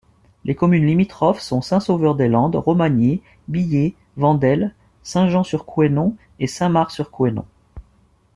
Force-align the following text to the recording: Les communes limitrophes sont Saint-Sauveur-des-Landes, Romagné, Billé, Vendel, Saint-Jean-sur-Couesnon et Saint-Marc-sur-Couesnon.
Les 0.45 0.55
communes 0.55 0.83
limitrophes 0.87 1.41
sont 1.41 1.61
Saint-Sauveur-des-Landes, 1.61 2.55
Romagné, 2.55 3.21
Billé, 3.47 3.93
Vendel, 4.17 4.73
Saint-Jean-sur-Couesnon 5.03 6.15
et 6.39 6.47
Saint-Marc-sur-Couesnon. 6.47 7.45